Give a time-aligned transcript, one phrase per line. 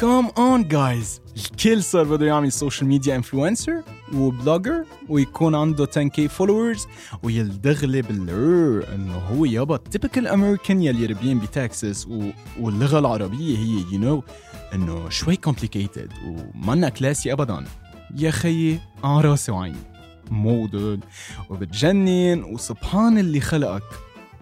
[0.00, 3.82] come on guys الكل صار بده يعمل social media influencer
[4.14, 6.86] و blogger ويكون عنده 10k followers
[7.22, 12.08] ويلدغ لي بالر إنه هو يابا typical American يلي ربيان بتكساس.
[12.60, 14.24] واللغة العربية هي you know,
[14.74, 17.64] إنه شوي complicated ومنا classy ابدا.
[18.16, 19.76] يا خيي على راسي وعيني
[20.30, 21.00] مودل
[21.50, 23.82] وبتجنن وسبحان اللي خلقك.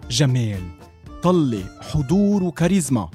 [0.09, 0.61] جمال
[1.23, 3.09] طلة حضور وكاريزما.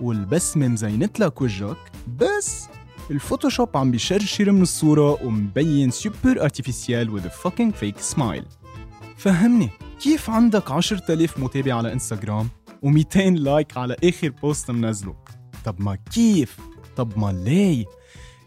[0.00, 2.68] والبسمة مزينت لك وجهك بس
[3.10, 8.44] الفوتوشوب عم بيشرشر من الصورة ومبين super artificial a fucking fake smile.
[9.16, 9.68] فهمني
[10.00, 12.48] كيف عندك 10000 متابع على انستغرام
[12.84, 15.14] و200 like على آخر post منزله؟
[15.64, 16.56] طب ما كيف؟
[16.96, 17.84] طب ما ليه؟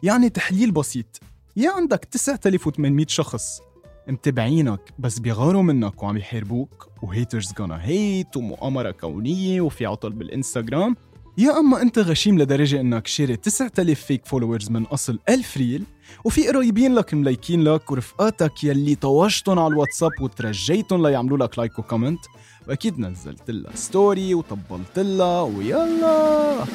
[0.03, 1.19] يعني تحليل بسيط
[1.55, 3.61] يا عندك 9800 شخص
[4.07, 10.95] متابعينك بس بيغاروا منك وعم يحاربوك و haters gonna hate ومؤامرة كونية وفي عطل بالانستغرام
[11.37, 15.83] يا أما أنت غشيم لدرجة إنك شاري 9000 fake followers من أصل 1000 real
[16.25, 21.84] وفي قرايبين لك ملايكين لك ورفقاتك يلي طوشتن على الواتساب وترجيتن ليعملوا لك like و
[21.84, 22.19] comment
[22.67, 26.65] وأكيد نزلت لها story وطبلت لها ويلا.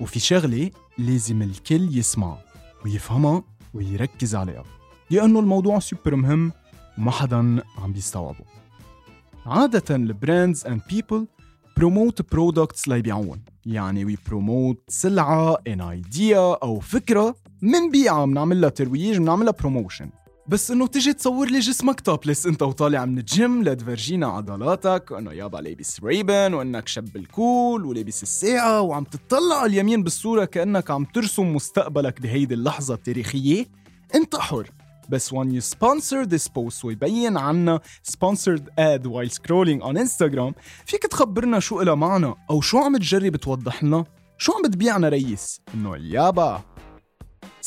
[0.00, 2.38] وفي شغلة لازم الكل يسمع
[2.84, 3.42] ويفهمها
[3.74, 4.64] ويركز عليها
[5.10, 6.52] لأنه الموضوع سوبر مهم
[6.98, 8.44] وما حدا عم بيستوعبه.
[9.46, 11.26] عادة ال brands and people
[11.76, 19.18] promote products ليبيعون يعني we promote سلعة an idea أو فكرة منبيعها بنعمل لها ترويج
[19.18, 20.10] بنعمل لها promotion
[20.48, 25.58] بس إنه تيجي تصور لي جسمك topless أنت وطالع من الجيم لتفرجينا عضلاتك وإنه يابا
[25.58, 31.04] لابس Ray-Ban وإنك شب ال cool ولابس الساعة وعم تطلع على اليمين بالصورة كأنك عم
[31.04, 33.66] ترسم مستقبلك بهيدي اللحظة التاريخية.
[34.14, 34.70] أنت حر.
[35.08, 40.52] بس when you sponsor this post ويبين عنا sponsored ad while scrolling on Instagram
[40.86, 44.04] فيك تخبرنا شو إلها معنى أو شو عم تجرب توضح لنا؟
[44.38, 46.73] شو عم بتبيعنا ريس إنه يابا.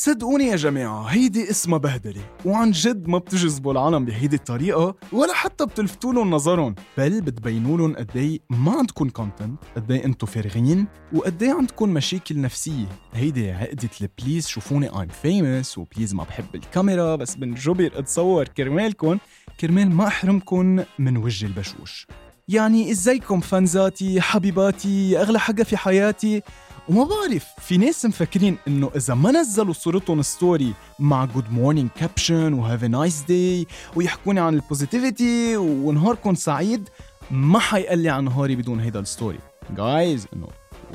[0.00, 5.66] صدقوني يا جماعة هيدي اسمها بهدلة وعن جد ما بتجذبوا العالم بهيدي الطريقة ولا حتى
[5.66, 6.74] بتلفتوا لهم نظرهم.
[6.98, 11.88] بل بتبينوا لهم قد إيه ما عندكم content قد إيه أنتم فارغين وقد إيه عندكم
[11.88, 12.86] مشاكل نفسية.
[13.14, 18.48] هيدي عقدة ال please شوفوني I'm famous و please ما بحب الكاميرا بس بنجبر أتصور
[18.48, 19.18] كرمالكم.
[19.60, 22.06] كرمال ما أحرمكم من وجه البشوش.
[22.48, 26.42] يعني إزيكم فانزاتي حبيباتي أغلى حاجة في حياتي.
[26.88, 32.52] وما بعرف في ناس مفكرين إنه إذا ما نزلوا صورتهم story مع good morning caption
[32.52, 33.66] و have nice day
[33.96, 36.88] ويحكوني عن ال positivity ونهاركم سعيد
[37.30, 39.38] ما حيقلي عن نهاري بدون هيدا ال story
[39.70, 40.48] جايز إنه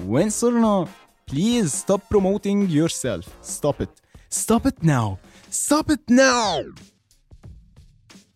[0.05, 0.87] وين صرنا؟
[1.31, 3.25] Please stop promoting yourself.
[3.41, 3.93] Stop it.
[4.29, 5.17] Stop it now.
[5.51, 6.83] Stop it now.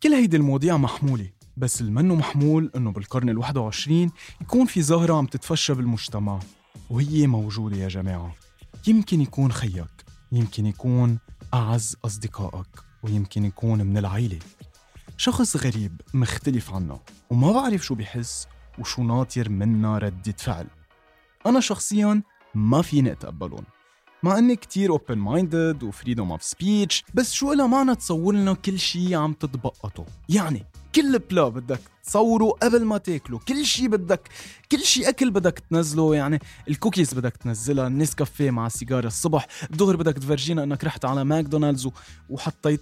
[0.03, 5.73] كل هيدي المواضيع محمولة بس المنو محمول إنه بالقرن ال21 يكون في ظاهرة عم تتفشى
[5.73, 6.39] بالمجتمع.
[6.89, 8.35] وهي موجودة يا جماعة.
[8.87, 11.19] يمكن يكون خيك يمكن يكون
[11.53, 12.67] أعز أصدقائك
[13.03, 14.39] ويمكن يكون من العيلة.
[15.17, 16.99] شخص غريب مختلف عنا
[17.29, 18.47] وما بعرف شو بيحس
[18.79, 20.67] وشو ناطر منا ردة فعل.
[21.45, 22.21] أنا شخصيا
[22.55, 23.63] ما فيني أتقبلهم.
[24.23, 28.53] مع إني كتير open minded و freedom of speech بس شو لها معنى تصور لنا
[28.53, 30.05] كل شي عم تتبقطه.
[30.29, 34.29] يعني كل plat بدك تصوره قبل ما تاكله كل شي بدك
[34.71, 36.39] كل شي أكل بدك تنزله يعني
[36.69, 41.89] الكوكيز بدك تنزلها النسكافيه مع السيجارة الصبح دغري بدك تفرجينا إنك رحت على ماكدونالدز
[42.29, 42.81] وحطيت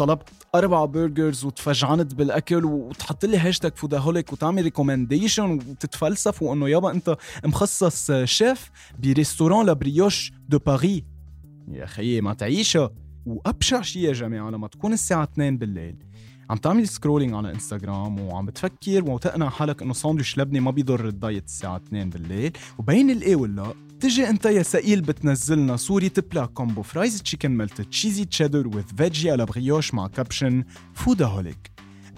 [0.00, 7.16] طلبت أربع burgers وتفجعنت بالأكل وتحط لي hashtag foodaholic وتعمل recommendation وتتفلسف وإنه يابا أنت
[7.44, 11.04] مخصص chef ب restaurant La Brioche de Paris
[11.68, 12.90] يا خيي ما تعيشها
[13.26, 15.96] وأبشع شي يا جماعة لما تكون الساعة 2 بالليل.
[16.50, 21.15] عم تعمل scrolling على انستغرام وعم بتفكر وتقنع حالك إنه ساندويش لبنه ما بيضر ال
[21.15, 22.52] diet الساعة 2 بالليل.
[22.78, 28.24] وبين الإيه ولا؟ تجي انت يا تقيل بتنزلنا صورة plat combo fries chicken melt cheesy
[28.24, 31.70] cheddar with veggie على brioche مع caption foodaholic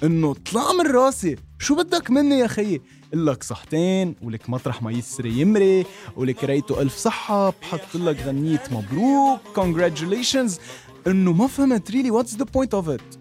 [0.03, 1.37] إنه طلع من راسي.
[1.59, 2.81] شو بدك مني يا خيي؟
[3.13, 5.87] لك صحتين ولك مطرح ما يسري يمري
[6.17, 10.61] ولك ريته ألف صحة بحط لك غنية مبروك congratulations.
[11.07, 13.15] إنه ما فهمت really what's the point of it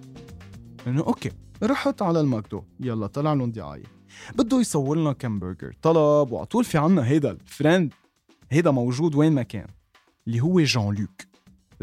[0.87, 1.31] إنه okay
[1.63, 2.63] رحت على الماكدو.
[2.79, 4.01] يلا طلع لهم دعاية.
[4.35, 7.31] بده يصور لنا كم برجر طلب وعطول طول في عنا هيدا.
[7.31, 7.93] ال friend
[8.51, 9.67] هيدا موجود وين ما كان
[10.27, 11.21] اللي هو جان لوك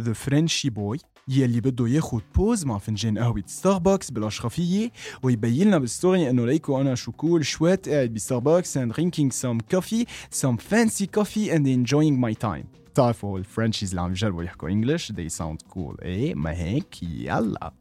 [0.00, 0.98] ذا فرنشي بوي
[1.28, 4.90] يلي بده ياخد بوز مع فنجان قهوة ستاربكس بالأشرفية
[5.22, 10.04] ويبين لنا بالستوري إنه ليكو أنا شو كول شوات قاعد بستاربكس and drinking some coffee
[10.42, 12.66] some fancy coffee and enjoying my time.
[12.90, 16.02] بتعرفوا الفرنشيز اللي عم يجربوا يحكوا انجلش they sound cool.
[16.02, 17.72] إيه ما هيك؟ يلا.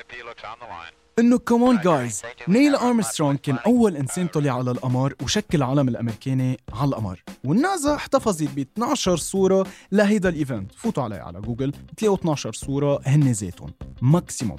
[0.00, 1.01] IP looks on the line.
[1.18, 6.88] إنه كمان جايز نيل ارمسترونج كان أول إنسان طلع على القمر وشكل العلم الأمريكاني على
[6.88, 10.72] القمر والنازا احتفظت ب 12 صورة لهيدا ال event.
[10.72, 11.70] فوتوا علي على جوجل.
[11.92, 13.70] بتلاقوا 12 صورة هن ذاتهم.
[14.02, 14.58] maximum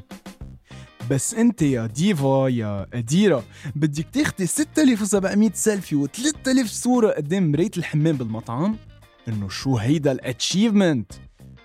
[1.09, 3.44] بس أنت يا ديفا يا اديرا
[3.75, 8.77] بدك تاخدي 6700 سيلفي و3000 صورة قدام مرايه الحمام بالمطعم؟
[9.27, 11.12] إنه شو هيدا ال achievement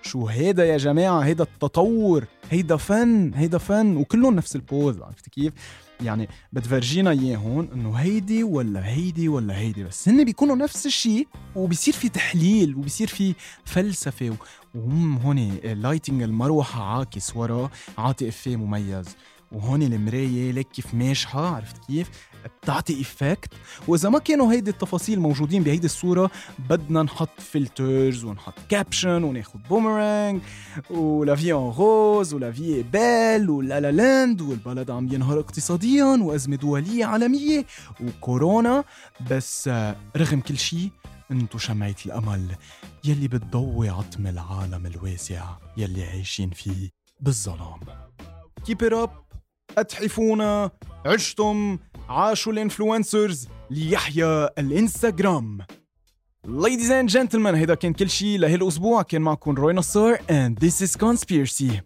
[0.01, 2.25] شو هيدا يا جماعة؟ هيدا التطور.
[2.49, 5.53] هيدا فن هيدا فن وكلهم نفس ال pose عرفت كيف؟
[6.01, 11.93] يعني بتفرجينا اياهم إنه هيدي ولا هيدي ولا هيدي بس هن بيكونوا نفس الشيء وبصير
[11.93, 13.35] في تحليل وبصير في
[13.65, 14.35] فلسفة
[14.75, 19.05] وهم هون lighting المروحة عاكس ورا عاطي effet مميز.
[19.51, 22.09] وهون المراية لك كيف ماشحة عرفت كيف؟
[22.63, 23.53] بتعطي effect
[23.87, 26.31] وإذا ما كانوا هيدي التفاصيل موجودين بهيدي الصورة
[26.69, 30.41] بدنا نحط filters ونحط caption وناخد بومرانج
[30.89, 36.55] ولا في ان غوز ولا في بيل ولا لا لاند والبلد عم ينهار اقتصاديا وأزمة
[36.55, 37.65] دولية عالمية
[38.01, 38.83] وكورونا.
[39.31, 39.69] بس
[40.17, 40.89] رغم كل شيء
[41.31, 42.55] انتو شمعة الأمل.
[43.03, 45.43] يلي بتضوي عتم العالم الواسع
[45.77, 47.79] يلي عايشين فيه بالظلام.
[48.65, 49.09] keep up
[49.79, 50.71] أتحفونا
[51.05, 51.79] عشتم
[52.09, 55.61] عاشوا ال influencers ليحيا الإنستغرام.
[56.47, 59.01] Ladies and gentlemen هيدا كان كل شيء لهالأسبوع.
[59.01, 61.81] كان معكم روي نصار and this is conspiracy.